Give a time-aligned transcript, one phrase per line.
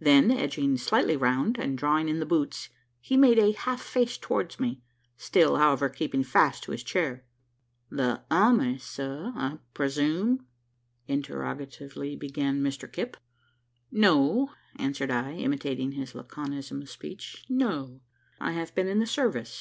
[0.00, 2.68] Then, edging slightly round, and drawing in the boots,
[3.00, 4.82] he made a half face towards me
[5.16, 7.24] still, however, keeping fast to his chair.
[7.88, 10.46] "The army, sir, I prezoom?"
[11.06, 13.18] interrogatively began Mr Kipp.
[13.92, 17.44] "No," answered I, imitating his laconism of speech.
[17.48, 18.00] "No!"
[18.40, 19.56] "I have been in the service.